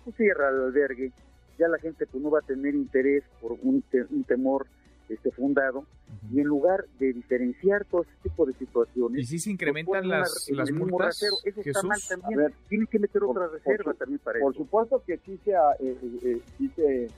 pues 0.06 0.16
cierra 0.16 0.50
el 0.50 0.62
albergue, 0.62 1.10
ya 1.58 1.66
la 1.66 1.78
gente 1.78 2.06
pues 2.06 2.22
no 2.22 2.30
va 2.30 2.38
a 2.38 2.42
tener 2.42 2.76
interés 2.76 3.24
por 3.40 3.52
un, 3.60 3.82
temor 4.26 4.66
este 5.08 5.32
fundado. 5.32 5.84
Y 6.32 6.40
en 6.40 6.46
lugar 6.46 6.84
de 7.00 7.12
diferenciar 7.12 7.84
todo 7.86 8.02
este 8.02 8.28
tipo 8.28 8.46
de 8.46 8.52
situaciones 8.54 9.22
y 9.22 9.26
si 9.26 9.38
se 9.40 9.50
incrementan 9.50 10.08
las, 10.08 10.48
las 10.50 10.70
multas 10.70 11.20
eso 11.22 11.60
está 11.60 11.82
mal 11.82 11.98
también. 12.08 12.52
Tiene 12.68 12.86
que 12.86 13.00
meter 13.00 13.24
otra 13.24 13.48
reserva 13.48 13.94
también 13.94 14.20
para 14.20 14.38
por 14.38 14.54
supuesto 14.54 15.02
que 15.04 15.18
sí 15.18 15.38
se, 15.44 15.52
eh, 15.52 15.96
eh, 16.22 16.40
sí 16.56 16.70
se, 16.76 17.08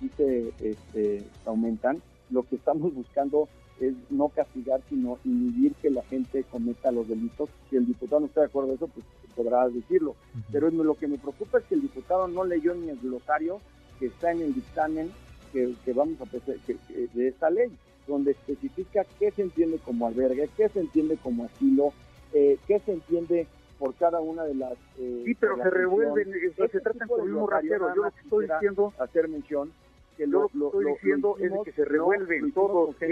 sí 0.00 0.10
se 0.16 0.52
este, 0.60 1.24
aumentan. 1.44 2.00
Lo 2.30 2.42
que 2.44 2.56
estamos 2.56 2.94
buscando 2.94 3.48
es 3.80 3.94
no 4.10 4.28
castigar, 4.30 4.80
sino 4.88 5.18
inhibir 5.24 5.74
que 5.74 5.90
la 5.90 6.02
gente 6.04 6.44
cometa 6.44 6.90
los 6.90 7.08
delitos. 7.08 7.50
Si 7.68 7.76
el 7.76 7.86
diputado 7.86 8.20
no 8.20 8.26
está 8.26 8.40
de 8.40 8.46
acuerdo 8.46 8.68
con 8.68 8.76
eso, 8.76 8.88
pues 8.88 9.06
podrá 9.38 9.68
decirlo. 9.68 10.16
Pero 10.50 10.70
lo 10.70 10.94
que 10.94 11.06
me 11.06 11.16
preocupa 11.16 11.58
es 11.58 11.64
que 11.66 11.76
el 11.76 11.82
diputado 11.82 12.26
no 12.26 12.44
leyó 12.44 12.74
ni 12.74 12.90
el 12.90 12.98
glosario 12.98 13.60
que 14.00 14.06
está 14.06 14.32
en 14.32 14.42
el 14.42 14.54
dictamen 14.54 15.10
que, 15.52 15.92
vamos 15.92 16.20
a 16.20 16.24
que, 16.66 16.76
de 17.14 17.28
esta 17.28 17.48
ley, 17.50 17.70
donde 18.06 18.32
especifica 18.32 19.04
qué 19.18 19.30
se 19.30 19.42
entiende 19.42 19.78
como 19.78 20.06
albergue, 20.06 20.48
qué 20.56 20.68
se 20.68 20.80
entiende 20.80 21.16
como 21.22 21.44
asilo, 21.44 21.92
eh, 22.32 22.58
qué 22.66 22.80
se 22.80 22.92
entiende 22.92 23.46
por 23.78 23.94
cada 23.94 24.20
una 24.20 24.44
de 24.44 24.54
las... 24.54 24.72
Eh, 24.98 25.22
sí, 25.24 25.34
pero 25.34 25.56
se 25.56 25.70
revuelven, 25.70 26.32
se 26.56 26.80
tratan 26.80 27.08
con 27.08 27.20
el 27.20 27.26
mismo 27.26 27.46
rasero. 27.46 27.94
Yo 27.94 28.02
lo 28.02 28.10
que 28.10 28.20
estoy 28.20 28.48
diciendo... 28.48 28.92
Hacer 28.98 29.28
mención 29.28 29.72
que 30.16 30.26
lo, 30.26 30.50
lo, 30.52 30.66
estoy 30.66 30.84
diciendo 30.94 31.36
es 31.38 31.52
que 31.64 31.72
se 31.72 31.84
revuelven 31.84 32.50
todos, 32.52 32.90
o 32.90 32.98
sea, 32.98 33.08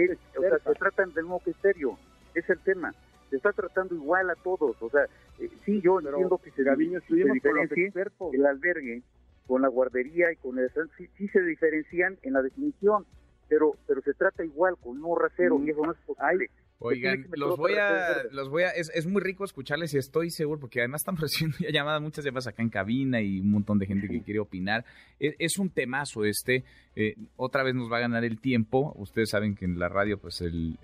se 0.59 0.73
tratan 0.73 1.13
del 1.13 1.23
mismo 1.23 1.39
criterio, 1.39 1.97
es 2.35 2.47
el 2.49 2.59
tema, 2.59 2.93
se 3.29 3.37
está 3.37 3.53
tratando 3.53 3.95
igual 3.95 4.29
a 4.29 4.35
todos, 4.35 4.81
o 4.81 4.89
sea, 4.89 5.05
eh, 5.39 5.49
sí, 5.65 5.81
yo 5.81 5.99
entiendo 5.99 6.37
que 6.37 6.51
se, 6.51 6.63
Gaviño, 6.63 6.99
se 7.07 7.15
diferencie 7.15 7.91
el 8.33 8.45
albergue 8.45 9.03
con 9.45 9.61
la 9.61 9.67
guardería 9.67 10.31
y 10.31 10.35
con 10.37 10.59
el 10.59 10.69
sí, 10.97 11.07
sí 11.17 11.27
se 11.29 11.41
diferencian 11.41 12.17
en 12.21 12.33
la 12.33 12.41
definición, 12.41 13.05
pero 13.47 13.75
pero 13.87 14.01
se 14.01 14.13
trata 14.13 14.43
igual 14.43 14.75
con 14.77 15.03
un 15.03 15.19
rasero 15.19 15.57
mm. 15.57 15.67
y 15.67 15.69
eso 15.71 15.85
no 15.85 15.91
es 15.91 15.97
posible. 15.99 16.49
Oigan, 16.79 17.25
los 17.35 17.57
voy 17.57 17.73
a, 17.73 18.23
los 18.31 18.49
voy 18.49 18.63
a, 18.63 18.69
es, 18.69 18.91
es, 18.93 19.07
muy 19.07 19.19
rico 19.19 19.43
escucharles 19.43 19.95
y 19.95 19.97
estoy 19.97 20.29
seguro, 20.29 20.59
porque 20.59 20.79
además 20.79 21.01
están 21.01 21.17
recibiendo 21.17 21.57
ya 21.59 21.71
llamadas, 21.71 22.01
muchas 22.01 22.23
llamadas 22.23 22.47
acá 22.47 22.61
en 22.61 22.69
cabina 22.69 23.19
y 23.19 23.39
un 23.39 23.49
montón 23.49 23.79
de 23.79 23.87
gente 23.87 24.07
que 24.07 24.21
quiere 24.23 24.39
opinar. 24.39 24.85
Es, 25.19 25.57
un 25.57 25.71
temazo 25.71 26.23
este, 26.23 26.63
eh, 26.95 27.15
otra 27.35 27.63
vez 27.63 27.73
nos 27.73 27.91
va 27.91 27.97
a 27.97 28.01
ganar 28.01 28.23
el 28.23 28.39
tiempo, 28.39 28.93
ustedes 28.97 29.31
saben 29.31 29.55
que 29.55 29.65
en 29.65 29.79
la 29.79 29.89
radio 29.89 30.19
pues 30.19 30.41
el, 30.41 30.77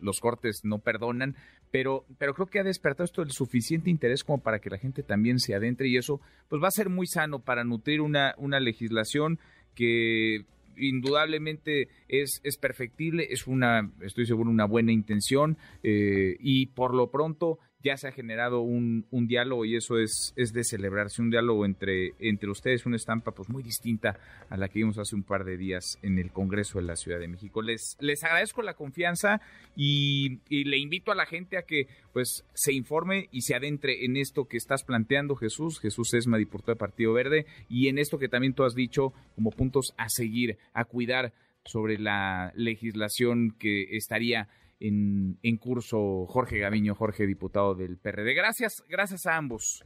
los 0.00 0.20
cortes 0.20 0.60
no 0.64 0.78
perdonan, 0.78 1.36
pero, 1.70 2.06
pero 2.16 2.32
creo 2.32 2.46
que 2.46 2.60
ha 2.60 2.64
despertado 2.64 3.04
esto 3.04 3.20
el 3.20 3.32
suficiente 3.32 3.90
interés 3.90 4.24
como 4.24 4.42
para 4.42 4.58
que 4.58 4.70
la 4.70 4.78
gente 4.78 5.02
también 5.02 5.38
se 5.38 5.54
adentre 5.54 5.88
y 5.88 5.98
eso 5.98 6.20
pues 6.48 6.62
va 6.62 6.68
a 6.68 6.70
ser 6.70 6.88
muy 6.88 7.06
sano 7.06 7.40
para 7.40 7.64
nutrir 7.64 8.00
una, 8.00 8.34
una 8.38 8.58
legislación 8.58 9.38
que 9.74 10.46
indudablemente 10.76 11.88
es, 12.08 12.40
es 12.44 12.56
perfectible, 12.56 13.28
es 13.30 13.46
una, 13.46 13.90
estoy 14.00 14.26
seguro, 14.26 14.50
una 14.50 14.66
buena 14.66 14.92
intención 14.92 15.56
eh, 15.82 16.36
y 16.40 16.66
por 16.66 16.94
lo 16.94 17.10
pronto 17.10 17.58
ya 17.86 17.96
se 17.96 18.08
ha 18.08 18.12
generado 18.12 18.62
un, 18.62 19.06
un, 19.12 19.28
diálogo 19.28 19.64
y 19.64 19.76
eso 19.76 19.98
es, 19.98 20.34
es 20.36 20.52
de 20.52 20.64
celebrarse, 20.64 21.22
un 21.22 21.30
diálogo 21.30 21.64
entre, 21.64 22.14
entre 22.18 22.50
ustedes, 22.50 22.84
una 22.84 22.96
estampa 22.96 23.30
pues 23.30 23.48
muy 23.48 23.62
distinta 23.62 24.18
a 24.50 24.56
la 24.56 24.68
que 24.68 24.80
vimos 24.80 24.98
hace 24.98 25.14
un 25.14 25.22
par 25.22 25.44
de 25.44 25.56
días 25.56 25.96
en 26.02 26.18
el 26.18 26.32
Congreso 26.32 26.80
de 26.80 26.84
la 26.84 26.96
Ciudad 26.96 27.20
de 27.20 27.28
México. 27.28 27.62
Les, 27.62 27.96
les 28.00 28.24
agradezco 28.24 28.62
la 28.62 28.74
confianza 28.74 29.40
y, 29.76 30.40
y 30.48 30.64
le 30.64 30.78
invito 30.78 31.12
a 31.12 31.14
la 31.14 31.26
gente 31.26 31.58
a 31.58 31.62
que 31.62 31.86
pues 32.12 32.44
se 32.54 32.72
informe 32.72 33.28
y 33.30 33.42
se 33.42 33.54
adentre 33.54 34.04
en 34.04 34.16
esto 34.16 34.46
que 34.46 34.56
estás 34.56 34.82
planteando, 34.82 35.36
Jesús. 35.36 35.78
Jesús 35.78 36.12
Esma, 36.14 36.38
diputado 36.38 36.72
de 36.72 36.78
Partido 36.78 37.12
Verde, 37.12 37.46
y 37.68 37.86
en 37.86 37.98
esto 37.98 38.18
que 38.18 38.28
también 38.28 38.54
tú 38.54 38.64
has 38.64 38.74
dicho 38.74 39.12
como 39.36 39.52
puntos 39.52 39.94
a 39.96 40.08
seguir, 40.08 40.58
a 40.72 40.84
cuidar 40.84 41.32
sobre 41.64 41.98
la 41.98 42.52
legislación 42.56 43.54
que 43.58 43.96
estaría 43.96 44.48
en, 44.80 45.38
en 45.42 45.56
curso 45.56 46.26
Jorge 46.26 46.58
Gaviño, 46.58 46.94
Jorge, 46.94 47.26
diputado 47.26 47.74
del 47.74 47.96
PRD. 47.98 48.34
Gracias, 48.34 48.84
gracias 48.88 49.26
a 49.26 49.36
ambos. 49.36 49.84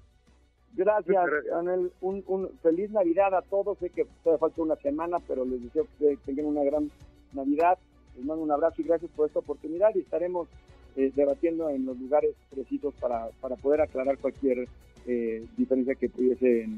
Gracias, 0.72 1.16
Anel. 1.56 1.92
Un, 2.00 2.22
un, 2.26 2.50
feliz 2.62 2.90
Navidad 2.90 3.34
a 3.34 3.42
todos. 3.42 3.78
Sé 3.78 3.90
que 3.90 4.04
todavía 4.22 4.38
falta 4.38 4.62
una 4.62 4.76
semana, 4.76 5.18
pero 5.26 5.44
les 5.44 5.62
deseo 5.62 5.86
que 5.98 6.16
tengan 6.24 6.46
una 6.46 6.62
gran 6.62 6.90
Navidad. 7.32 7.78
Les 8.16 8.24
mando 8.24 8.42
un 8.42 8.52
abrazo 8.52 8.80
y 8.82 8.84
gracias 8.84 9.10
por 9.12 9.26
esta 9.26 9.40
oportunidad 9.40 9.90
y 9.94 10.00
estaremos 10.00 10.48
eh, 10.96 11.12
debatiendo 11.14 11.68
en 11.70 11.86
los 11.86 11.98
lugares 11.98 12.34
precisos 12.50 12.94
para, 13.00 13.28
para 13.40 13.56
poder 13.56 13.80
aclarar 13.80 14.18
cualquier 14.18 14.68
eh, 15.06 15.44
diferencia 15.56 15.94
que 15.94 16.08
pudiese 16.08 16.68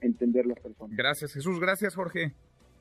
entender 0.00 0.46
las 0.46 0.58
personas. 0.60 0.96
Gracias, 0.96 1.32
Jesús. 1.32 1.58
Gracias, 1.60 1.94
Jorge. 1.94 2.34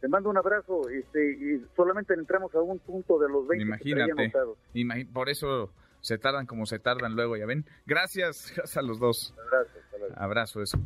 Te 0.03 0.09
mando 0.09 0.29
un 0.29 0.37
abrazo, 0.37 0.89
este, 0.89 1.31
y 1.31 1.65
solamente 1.77 2.13
entramos 2.13 2.53
a 2.53 2.59
un 2.59 2.77
punto 2.79 3.17
de 3.19 3.29
los 3.29 3.47
20 3.47 3.63
Imagínate. 3.63 4.33
Que 4.73 5.05
por 5.13 5.29
eso 5.29 5.71
se 6.01 6.17
tardan 6.17 6.45
como 6.45 6.65
se 6.65 6.77
tardan 6.77 7.15
luego, 7.15 7.37
ya 7.37 7.45
ven. 7.45 7.65
Gracias, 7.85 8.51
gracias 8.57 8.75
a 8.75 8.81
los 8.81 8.99
dos. 8.99 9.33
Abrazo. 9.37 9.71
Abrazo, 10.17 10.61
eso. 10.61 10.77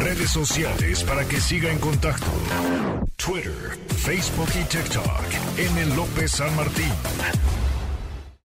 Redes 0.00 0.28
sociales 0.28 1.02
para 1.04 1.26
que 1.26 1.36
siga 1.36 1.72
en 1.72 1.78
contacto: 1.78 2.26
Twitter, 3.16 3.78
Facebook 4.04 4.50
y 4.60 4.68
TikTok. 4.68 5.56
M. 5.56 5.96
López 5.96 6.30
San 6.30 6.54
Martín. 6.56 6.92